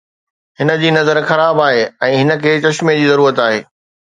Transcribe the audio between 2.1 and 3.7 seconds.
هن کي چشمي جي ضرورت آهي